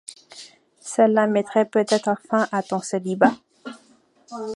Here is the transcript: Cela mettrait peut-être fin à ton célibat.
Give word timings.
Cela 0.83 1.27
mettrait 1.27 1.65
peut-être 1.69 2.17
fin 2.27 2.47
à 2.51 2.63
ton 2.63 2.79
célibat. 2.79 3.33